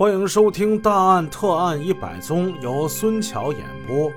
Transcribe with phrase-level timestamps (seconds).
[0.00, 4.10] 欢迎收听《大案特案一百宗》，由孙桥演播。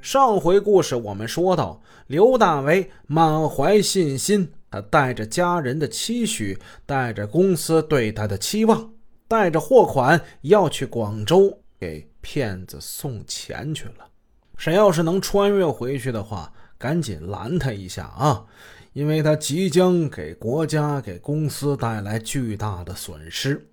[0.00, 8.90] 上回故事我们说到，刘大为满怀信心，他带着家人的期许，带着公司对他的期望，
[9.28, 14.08] 带着货款要去广州给骗子送钱去了。
[14.56, 18.44] 谁要是能穿越回去的话，赶紧拦他一下啊！
[18.92, 23.68] 因为他即将给国家、给公司带来巨大的损失。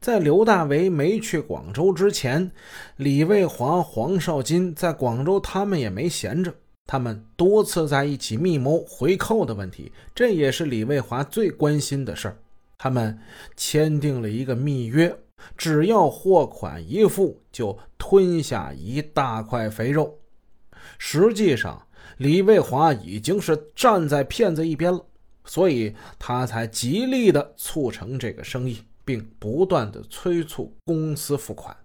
[0.00, 2.50] 在刘大为没去广州之前，
[2.96, 6.54] 李卫华、黄少金在广州，他们也没闲着，
[6.86, 12.36] 他们多次在一起密谋回扣的问题，这也是李卫华最关心的事儿。
[12.78, 13.18] 他们
[13.58, 15.14] 签订了一个密约，
[15.54, 20.18] 只要货款一付，就吞下一大块肥肉。
[20.96, 21.78] 实际上，
[22.16, 25.04] 李卫华已经是站在骗子一边了，
[25.44, 28.82] 所以他才极力的促成这个生意。
[29.10, 31.76] 并不断的催促公司付款。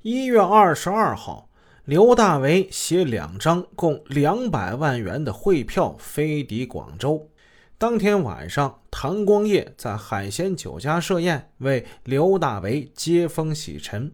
[0.00, 1.50] 一月二十二号，
[1.84, 7.28] 刘大为写两张共两百万元的汇票飞抵广州。
[7.76, 14.10] 当天晚上，谭光业在海鲜酒家设宴，为刘大为接风洗尘。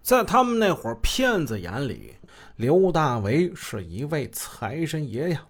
[0.00, 2.14] 在他们那伙骗子眼里，
[2.56, 5.46] 刘大为是一位财神爷呀。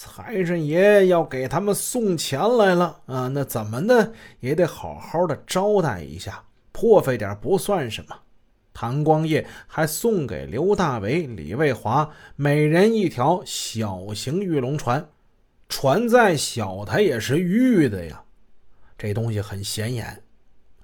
[0.00, 3.26] 财神爷要给他们送钱来了啊！
[3.34, 8.16] 那怎么的也得好好的招待一下，破费点不算什么。
[8.72, 15.04] 谭光业还送给刘大为、李卫华每人一条小型玉龙船，
[15.68, 18.22] 船再小，它也是玉的呀。
[18.96, 20.22] 这东西很显眼。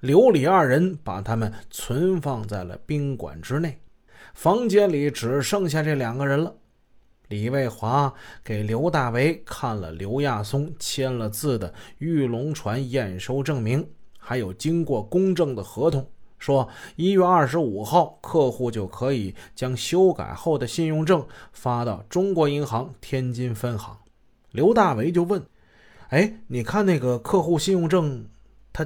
[0.01, 3.79] 刘李二人把他们存放在了宾馆之内，
[4.33, 6.53] 房间里只剩下这两个人了。
[7.27, 23.97] 李卫华给刘大为看了刘亚松签了字的玉龙船验收证明，还有经过公证的合同，说一月二十五号客户就可以将修改后的信用证发到中国银行天津分行。
[24.51, 25.43] 刘大为就问
[26.09, 28.27] ：“哎，你看那个客户信用证，
[28.71, 28.85] 他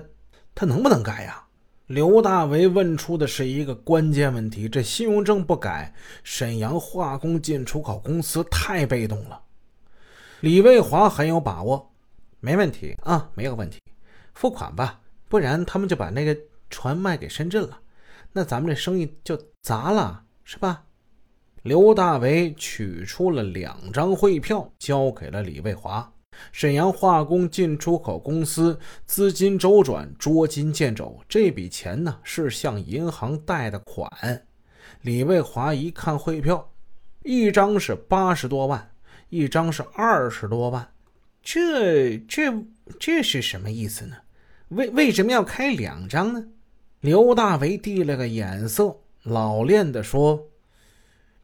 [0.55, 1.44] 他能不能改呀？”
[1.89, 5.91] 刘大为问出的是一个关键问题：这信用证不改，
[6.23, 9.41] 沈阳化工进出口公司太被动了。
[10.41, 11.91] 李卫华很有把握，
[12.41, 13.81] 没问题啊，没有问题，
[14.35, 16.38] 付款吧，不然他们就把那个
[16.69, 17.79] 船卖给深圳了，
[18.33, 20.83] 那咱们这生意就砸了，是吧？
[21.63, 26.13] 刘大为取出了两张汇票，交给了李卫华。
[26.51, 34.09] 沈阳化工进出口公司资金周转捉襟见肘，这笔钱呢是向银行贷的款。
[35.01, 36.72] 李卫华一看汇票，
[37.23, 38.91] 一张是八十多万，
[39.29, 40.89] 一张是二十多万，
[41.41, 42.51] 这这
[42.99, 44.17] 这是什么意思呢？
[44.69, 46.45] 为为什么要开两张呢？
[47.01, 50.49] 刘大为递了个眼色，老练的说：“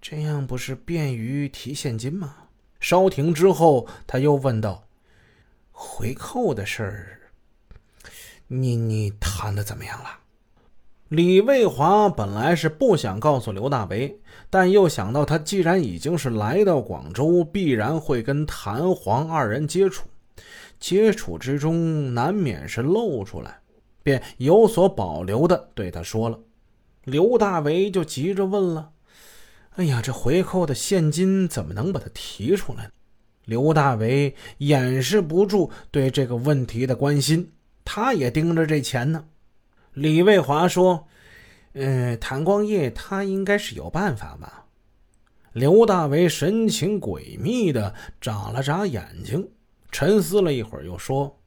[0.02, 2.36] 这样不是便于提现金吗？”
[2.88, 4.84] 稍停之后，他又问道。
[5.72, 7.20] 回扣的事儿，
[8.46, 10.20] 你你谈的怎么样了？
[11.08, 14.20] 李卫华本来是不想告诉刘大为，
[14.52, 20.06] 但又想到他既然已经是来到广州，必然会跟谭黄二人接触，
[20.80, 23.62] 接触之中难免是露出来，
[24.04, 26.38] 便有所保留的对他说了。
[27.04, 28.92] 刘大为就急着问了
[29.76, 32.90] ：“哎呀，这回扣的现金怎么能把它提出来？”
[33.46, 37.52] 刘大为掩饰不住对这个问题的关心，
[37.84, 39.26] 他也盯着这钱呢。
[39.94, 41.08] 李卫华说
[41.74, 44.66] ：“嗯，谭光业他应该是有办法吧？”
[45.54, 49.52] 刘大为神情诡秘的眨了眨眼睛，
[49.92, 51.40] 沉思了一会儿，又说：“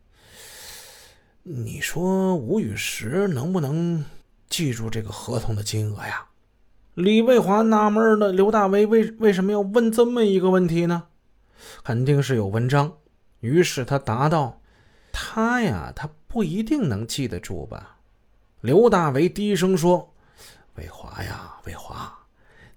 [1.43, 4.05] 你说吴雨石能不能
[4.49, 6.27] 记住这个合同的金额呀？”
[6.99, 11.05] 李卫华纳闷了：刘大为为为什么要问这么一个问题呢？
[11.85, 12.93] 肯定是有文章，
[13.39, 14.61] 于是他答道
[15.13, 17.99] ：“他呀，他不一定能记得住吧？”
[18.63, 20.13] 刘大为低声说
[20.75, 22.13] ：“魏华呀，魏华，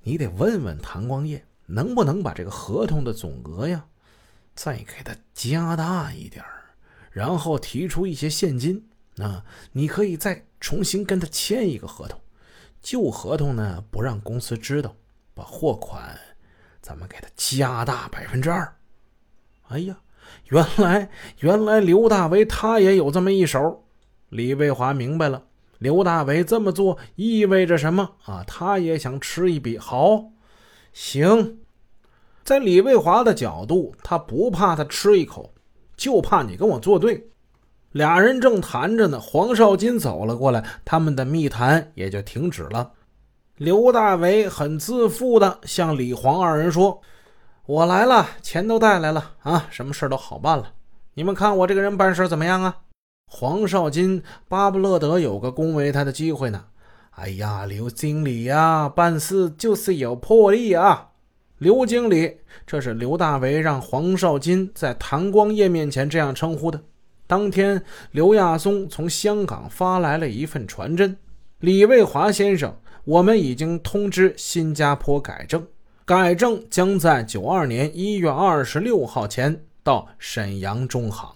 [0.03, 3.83] 你得问问谭光业，能不能把这个合同的总额呀，
[4.53, 6.45] 再给他加大一点
[7.09, 8.87] 然后提出一些现金。
[9.15, 12.19] 那你可以再重新跟他签一个合同，
[12.81, 14.95] 旧合同呢不让公司知道，
[15.33, 16.19] 把货款。”
[16.81, 18.75] 咱们给他加大百分之二。
[19.67, 19.99] 哎呀，
[20.45, 23.85] 原来原来刘大为他也有这么一手。
[24.29, 25.43] 李卫华明白了，
[25.77, 28.43] 刘大为这么做意味着什么啊？
[28.47, 29.77] 他也想吃一笔。
[29.77, 30.31] 好，
[30.91, 31.59] 行，
[32.43, 35.53] 在李卫华的角度，他不怕他吃一口，
[35.95, 37.30] 就怕你跟我作对。
[37.91, 42.91] 俩人正谈着呢，黄少金走了过来，他们的密谈也就停止了。
[43.57, 47.01] 刘大为很自负的向李黄二人说
[47.67, 50.71] ：“我来了，钱都带来了啊，什么事都好办了。
[51.13, 52.77] 你们看我这个人办事怎么样啊？”
[53.27, 56.65] 黄少金巴不乐得有个恭维他的机会呢。
[57.11, 61.09] 哎呀，刘经理呀，办事就是有魄力啊！
[61.57, 66.81] 刘经理，这是刘大为让黄少金在谭光业面前这样称呼的。
[67.31, 67.81] 当天，
[68.11, 71.15] 刘亚松从香港发来了一份传真
[71.59, 72.75] ：“李卫华先生，
[73.05, 75.65] 我们已经通知新加坡改正，
[76.03, 81.33] 改正将在九二年一月二十六号前到沈阳中行。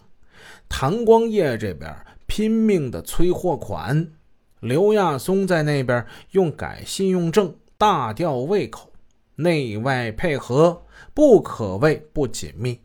[0.67, 1.95] 谭光业这边
[2.27, 4.05] 拼命的催货款，
[4.59, 8.91] 刘亚松在那边用改信用证大吊胃口，
[9.35, 10.83] 内外配合
[11.13, 12.77] 不可谓不紧密。”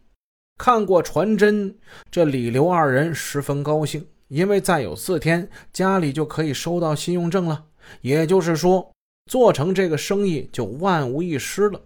[0.62, 1.74] 看过传真，
[2.10, 7.64] 这李刘二人十分高兴，因为再有四天家里就可以收到信用证了。
[8.02, 8.92] 也就是说，
[9.24, 11.80] 做成这个生意就万无一失了。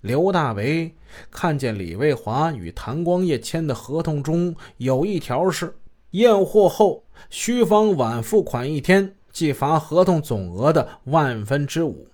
[0.00, 0.94] 刘大为
[1.28, 5.76] 看见李卫华与谭光业签的合同中有一条是
[6.12, 12.06] 验货后需方晚付款一天，即罚合同总额的万分之五。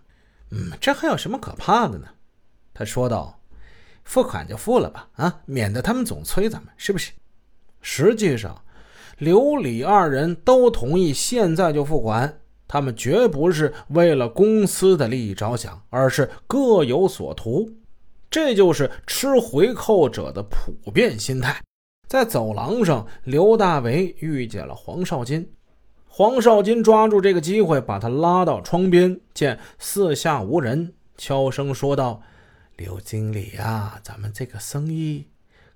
[0.50, 2.06] 嗯，这还有什么可怕的呢？
[2.72, 3.39] 他说道。
[4.04, 7.12] 付款就付了吧，啊，免得他们总催咱们，是不是？
[7.80, 8.62] 实际上，
[9.18, 17.70] 刘李二人都同意现在就付款，他们绝不是为了公司的利益着想，而是各有所图。
[18.30, 21.60] 这就是吃回扣者的普遍心态。
[22.08, 25.48] 在走廊上，刘大为遇见了黄少金，
[26.06, 32.20] 黄少金抓住这个机会，把他拉到窗边，见四下无人，悄声说道。
[32.80, 35.26] 刘经理呀，咱们这个生意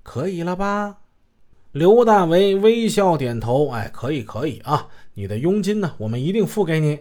[0.03, 1.01] 可以了吧？
[1.71, 4.89] 刘大为微笑点头，哎，可以，可以啊！
[5.12, 5.97] 你的佣金呢？
[5.99, 7.01] 我们一定付给你。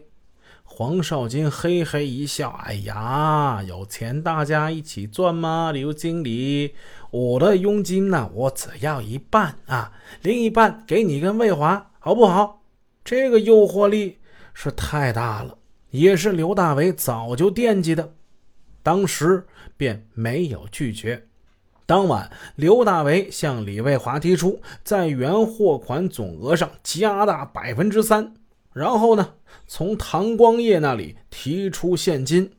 [0.65, 5.71] 黄少金嘿嘿一笑，哎呀，有钱大家一起赚吗？
[5.71, 6.75] 刘经理，
[7.09, 8.29] 我的佣金呢？
[8.33, 12.63] 我只要一半啊，另一半给你跟魏华，好不好？
[13.05, 14.17] 这个诱惑力
[14.53, 15.59] 是太大了，
[15.91, 18.15] 也是刘大为早就惦记的。
[18.83, 21.25] 当时便没有拒绝。
[21.85, 28.33] 当晚，刘大为向李卫华提出，在原货款总额上加大百分之三，
[28.71, 29.33] 然后呢，
[29.67, 32.51] 从唐光业那里提出现金，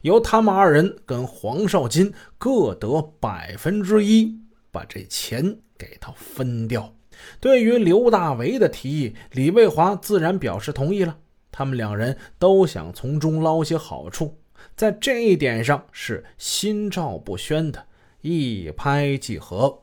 [0.00, 4.40] 由他们二人跟黄少金各得百分之一，
[4.72, 6.92] 把这钱给他分掉。
[7.38, 11.18] 对于刘大为的提议，李卫华自然表示同意了。
[11.52, 14.38] 他们两人都想从中捞些好处。
[14.76, 17.84] 在这一点上是心照不宣的，
[18.20, 19.80] 一拍即合。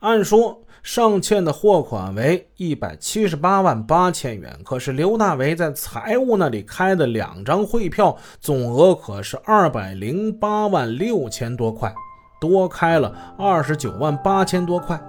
[0.00, 11.94] 按说尚欠的货款为一百七十八万八千元，可是刘大为在财务那里开的两张汇票，总额可是二百零八万六千多块，
[12.38, 15.00] 多开了二十九万八千多块。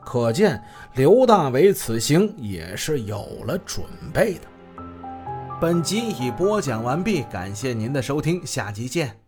[0.00, 0.60] 可见
[0.94, 3.84] 刘大为此行也是有了准
[4.14, 4.51] 备的。
[5.62, 9.21] 本集已播讲完毕，感谢您的收听，下集见。